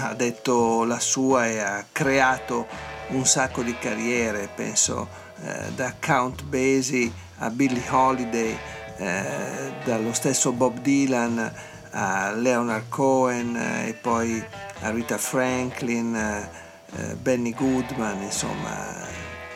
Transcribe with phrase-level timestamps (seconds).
[0.00, 2.66] ha detto la sua e ha creato
[3.08, 5.06] un sacco di carriere, penso
[5.42, 8.58] eh, da Count Basie a Billie Holiday,
[8.98, 11.52] eh, dallo stesso Bob Dylan
[11.90, 14.42] a Leonard Cohen eh, e poi
[14.80, 19.06] a Rita Franklin, eh, Benny Goodman, insomma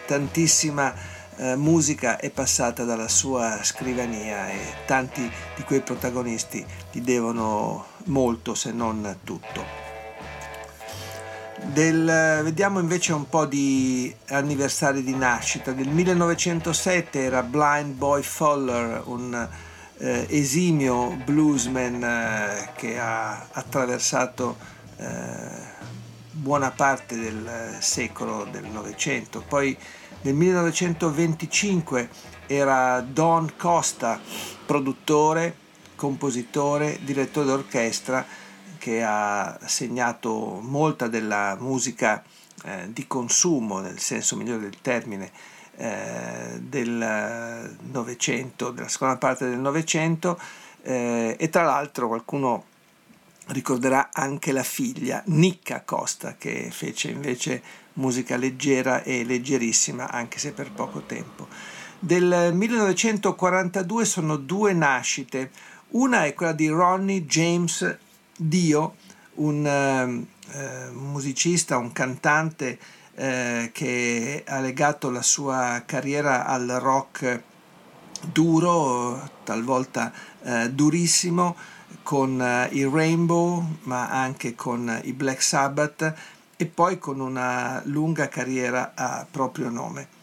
[0.06, 1.20] tantissima
[1.56, 8.70] musica è passata dalla sua scrivania e tanti di quei protagonisti gli devono molto se
[8.70, 9.81] non tutto.
[11.64, 15.72] Del, vediamo invece un po' di anniversari di nascita.
[15.72, 19.48] Del 1907 era Blind Boy Fuller, un
[19.98, 24.56] eh, esimio bluesman eh, che ha attraversato
[24.98, 25.06] eh,
[26.32, 29.42] buona parte del secolo del Novecento.
[29.47, 29.76] Poi
[30.22, 32.08] nel 1925
[32.47, 34.20] era Don Costa,
[34.66, 35.56] produttore,
[35.94, 38.26] compositore, direttore d'orchestra
[38.82, 42.20] che ha segnato molta della musica
[42.65, 45.31] eh, di consumo, nel senso migliore del termine,
[45.76, 50.37] eh, del Novecento, della seconda parte del Novecento,
[50.82, 52.65] eh, e tra l'altro qualcuno
[53.50, 57.62] ricorderà anche la figlia Nicca Costa che fece invece
[57.93, 61.47] musica leggera e leggerissima anche se per poco tempo.
[62.00, 65.53] Del 1942 sono due nascite,
[65.91, 68.10] una è quella di Ronnie James
[68.48, 68.97] Dio,
[69.34, 72.78] un eh, musicista, un cantante
[73.14, 77.42] eh, che ha legato la sua carriera al rock
[78.31, 81.56] duro, talvolta eh, durissimo,
[82.02, 86.14] con eh, i Rainbow, ma anche con i Black Sabbath
[86.56, 90.20] e poi con una lunga carriera a proprio nome.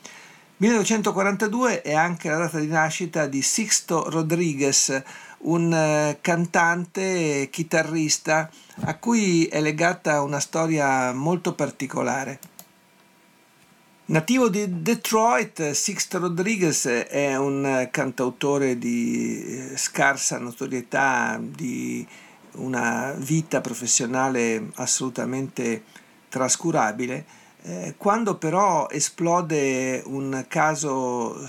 [0.58, 5.02] 1942 è anche la data di nascita di Sixto Rodriguez,
[5.42, 8.50] un eh, cantante e chitarrista
[8.82, 12.40] a cui è legata una storia molto particolare.
[14.06, 22.06] Nativo di Detroit, Sixto Rodriguez è un cantautore di eh, scarsa notorietà, di
[22.54, 25.84] una vita professionale assolutamente
[26.28, 27.26] trascurabile.
[27.62, 31.48] Eh, quando però esplode un caso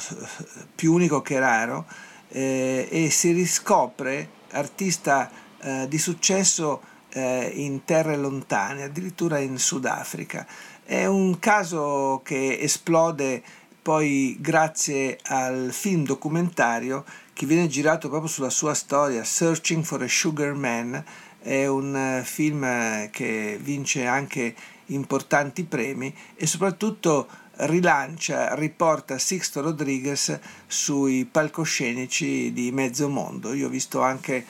[0.74, 1.86] più unico che raro,
[2.30, 5.30] eh, e si riscopre artista
[5.60, 6.80] eh, di successo
[7.10, 10.46] eh, in terre lontane, addirittura in Sudafrica.
[10.84, 13.42] È un caso che esplode
[13.82, 20.08] poi grazie al film documentario che viene girato proprio sulla sua storia, Searching for a
[20.08, 21.02] Sugar Man,
[21.40, 24.54] è un eh, film che vince anche
[24.86, 27.26] importanti premi e soprattutto
[27.66, 33.52] rilancia, riporta Sixto Rodriguez sui palcoscenici di mezzo mondo.
[33.52, 34.44] Io ho visto anche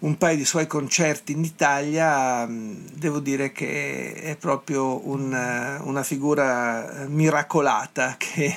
[0.00, 5.32] un paio di suoi concerti in Italia, devo dire che è proprio un,
[5.82, 8.56] una figura miracolata che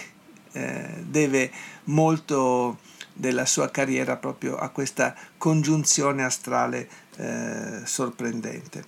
[0.52, 1.52] eh, deve
[1.86, 2.80] molto
[3.14, 8.84] della sua carriera proprio a questa congiunzione astrale eh, sorprendente.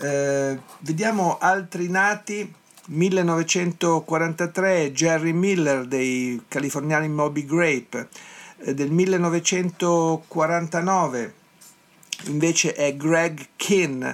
[0.00, 2.54] Eh, vediamo altri nati
[2.92, 8.08] 1943 Jerry Miller dei californiani Moby Grape,
[8.58, 11.34] eh, del 1949
[12.26, 14.04] invece è Greg Kinn,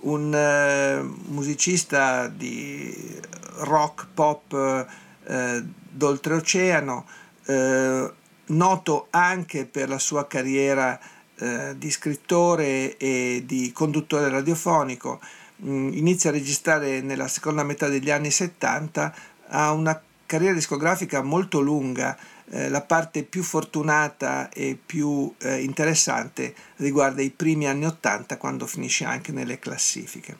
[0.00, 3.20] un uh, musicista di
[3.58, 4.88] rock pop
[5.24, 7.06] eh, d'oltreoceano,
[7.46, 8.12] eh,
[8.46, 10.98] noto anche per la sua carriera
[11.36, 15.20] eh, di scrittore e di conduttore radiofonico,
[15.64, 19.14] inizia a registrare nella seconda metà degli anni 70,
[19.48, 22.16] ha una carriera discografica molto lunga,
[22.50, 28.66] eh, la parte più fortunata e più eh, interessante riguarda i primi anni 80 quando
[28.66, 30.38] finisce anche nelle classifiche.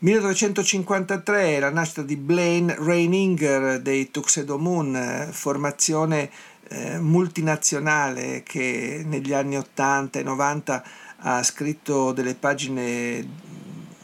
[0.00, 6.30] 1953 è la nascita di Blaine Reininger dei Tuxedo Moon, eh, formazione
[6.68, 10.84] eh, multinazionale che negli anni 80 e 90
[11.20, 13.26] ha scritto delle pagine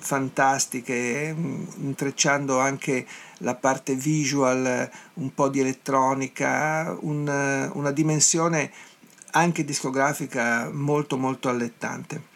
[0.05, 3.07] fantastiche, mm, intrecciando anche
[3.39, 8.71] la parte visual, un po' di elettronica, un, una dimensione
[9.33, 12.33] anche discografica molto molto allettante.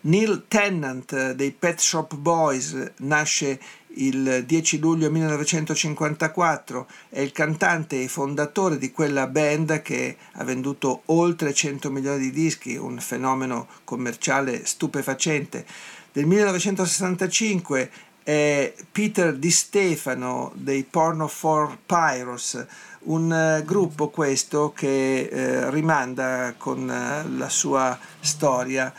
[0.00, 3.58] Neil Tennant dei Pet Shop Boys nasce
[3.98, 11.02] il 10 luglio 1954, è il cantante e fondatore di quella band che ha venduto
[11.06, 15.66] oltre 100 milioni di dischi, un fenomeno commerciale stupefacente.
[16.18, 17.90] Del 1965
[18.24, 22.66] è Peter Di Stefano dei Porno for Pyros,
[23.02, 28.92] un uh, gruppo questo che uh, rimanda con uh, la sua storia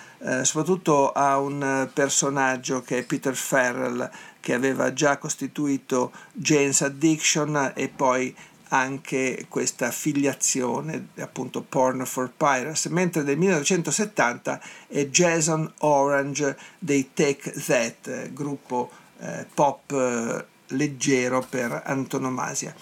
[0.43, 4.09] soprattutto a un personaggio che è Peter Farrell
[4.41, 8.35] che aveva già costituito Jane's Addiction e poi
[8.69, 17.51] anche questa filiazione appunto Porn for Pirates, mentre nel 1970 è Jason Orange dei Take
[17.51, 18.89] That, gruppo
[19.19, 20.45] eh, pop eh,
[20.75, 22.73] leggero per antonomasia.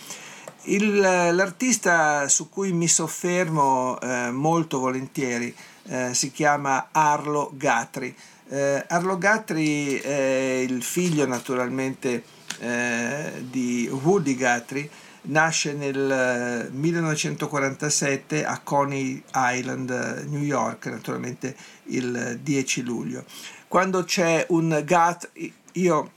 [0.64, 5.56] Il, l'artista su cui mi soffermo eh, molto volentieri
[5.88, 8.14] eh, si chiama Arlo Gatri.
[8.50, 12.24] Eh, Arlo Gatri è il figlio naturalmente
[12.60, 14.90] eh, di Woody Gatri,
[15.28, 23.24] nasce nel 1947 a Coney Island, New York, naturalmente il 10 luglio.
[23.68, 25.30] Quando c'è un Gat,
[25.74, 26.12] io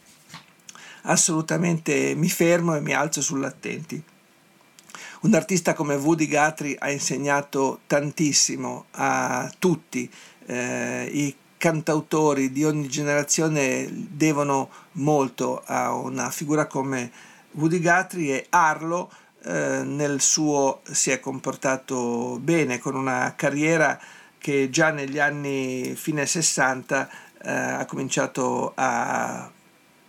[1.02, 4.02] assolutamente mi fermo e mi alzo sull'attenti.
[5.22, 10.10] Un artista come Woody Guthrie ha insegnato tantissimo a tutti.
[10.46, 17.12] Eh, I cantautori di ogni generazione devono molto a una figura come
[17.52, 19.10] Woody Guthrie e Arlo
[19.42, 23.98] eh, nel suo si è comportato bene con una carriera
[24.38, 27.10] che già negli anni fine 60
[27.42, 29.50] eh, ha cominciato a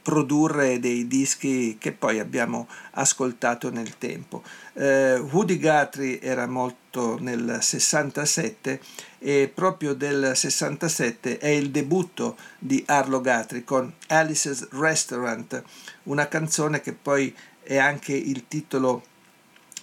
[0.01, 4.43] produrre dei dischi che poi abbiamo ascoltato nel tempo.
[4.73, 8.81] Eh, Woody Guthrie era molto nel 67
[9.19, 15.61] e proprio del 67 è il debutto di Arlo Guthrie con Alice's Restaurant,
[16.03, 19.03] una canzone che poi è anche il titolo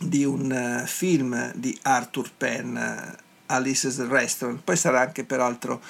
[0.00, 0.50] di un
[0.82, 3.15] uh, film di Arthur Penn, uh,
[3.47, 5.81] Alice's Restaurant, poi sarà anche peraltro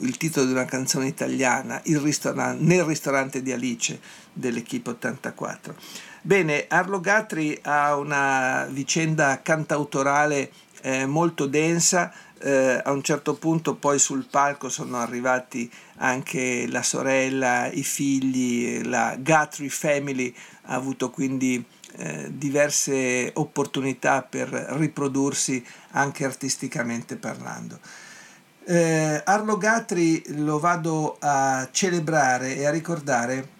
[0.00, 4.00] il titolo di una canzone italiana, ristorante, nel ristorante di Alice
[4.32, 5.74] dell'Equipe 84.
[6.22, 10.50] Bene, Arlo Gatri ha una vicenda cantautorale
[10.82, 16.82] eh, molto densa, eh, a un certo punto poi sul palco sono arrivati anche la
[16.82, 21.64] sorella, i figli, la Guthrie Family ha avuto quindi
[21.98, 27.78] eh, diverse opportunità per riprodursi anche artisticamente parlando.
[28.68, 33.50] Eh, Arlo Gatri lo vado a celebrare e a ricordare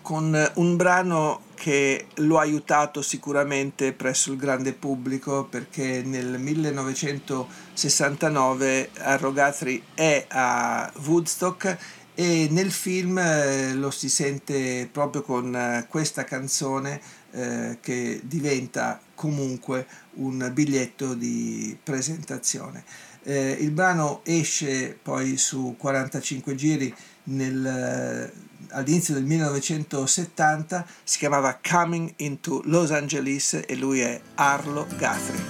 [0.00, 8.90] con un brano che lo ha aiutato sicuramente presso il grande pubblico perché nel 1969
[8.98, 11.76] Arlo Gatri è a Woodstock
[12.14, 17.00] e nel film eh, lo si sente proprio con eh, questa canzone
[17.32, 22.82] eh, che diventa comunque un biglietto di presentazione.
[23.22, 26.92] Eh, il brano esce poi su 45 giri
[27.24, 28.32] nel,
[28.70, 35.40] all'inizio del 1970, si chiamava Coming into Los Angeles e lui è Arlo Guthrie.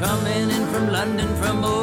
[0.00, 1.81] Coming in from London from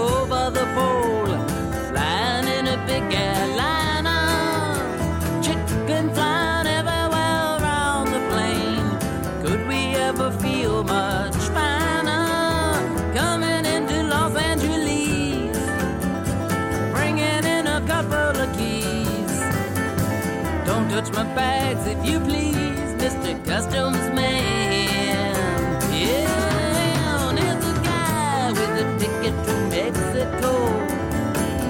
[20.99, 23.33] Touch my bags if you please, Mr.
[23.45, 25.81] Customs Man.
[25.93, 30.51] Yeah, there's a guy with a ticket to Mexico.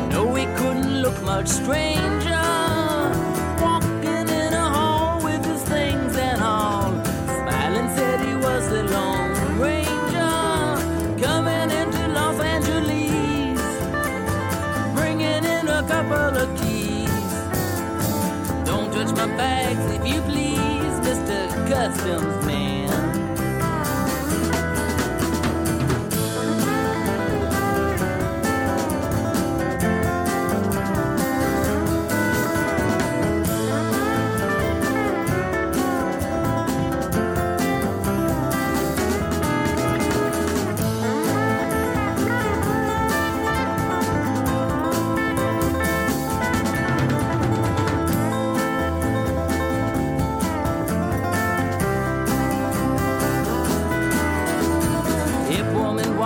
[0.10, 2.19] No, he couldn't look much stranger.
[21.80, 22.49] blessings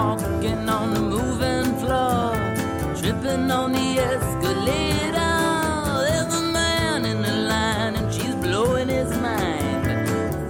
[0.04, 2.36] walking on the moving floor,
[3.00, 5.36] tripping on the escalator.
[6.08, 9.84] There's a man in the line and she's blowing his mind,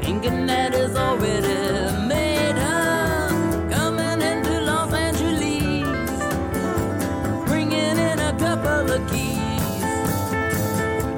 [0.03, 1.57] thinking that it's already
[2.07, 3.69] made her.
[3.69, 6.19] Coming into Los Angeles,
[7.47, 9.81] bringing in a couple of keys.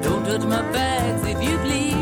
[0.04, 1.95] Don't touch my bags if you please,